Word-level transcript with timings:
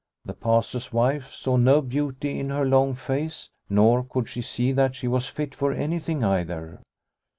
The 0.25 0.33
Pastor's 0.33 0.91
wife 0.91 1.27
saw 1.31 1.57
no 1.57 1.79
beauty 1.79 2.39
in 2.39 2.49
her 2.49 2.65
long 2.65 2.95
face, 2.95 3.51
nor 3.69 4.03
could 4.03 4.27
she 4.27 4.41
see 4.41 4.71
that 4.71 4.95
she 4.95 5.07
was 5.07 5.27
fit 5.27 5.53
for 5.53 5.71
anything 5.71 6.23
either. 6.23 6.81